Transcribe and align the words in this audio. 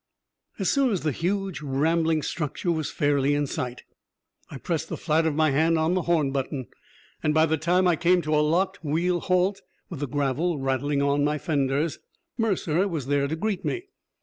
As 0.57 0.71
soon 0.71 0.89
as 0.91 1.01
the 1.01 1.11
huge, 1.11 1.61
rambling 1.61 2.23
structure 2.23 2.71
was 2.71 2.89
fairly 2.89 3.35
in 3.35 3.45
sight, 3.45 3.83
I 4.49 4.57
pressed 4.57 4.89
the 4.89 4.97
flat 4.97 5.27
of 5.27 5.35
my 5.35 5.51
hand 5.51 5.77
on 5.77 5.93
the 5.93 6.01
horn 6.01 6.31
button. 6.31 6.69
By 7.23 7.45
the 7.45 7.55
time 7.55 7.87
I 7.87 7.95
came 7.97 8.23
to 8.23 8.33
a 8.35 8.41
locked 8.41 8.83
wheel 8.83 9.19
halt, 9.19 9.61
with 9.91 9.99
the 9.99 10.07
gravel 10.07 10.57
rattling 10.57 11.03
on 11.03 11.23
my 11.23 11.37
fenders, 11.37 11.99
Mercer 12.35 12.87
was 12.87 13.05
there 13.05 13.27
to 13.27 13.35
greet 13.35 13.63
me. 13.63 13.89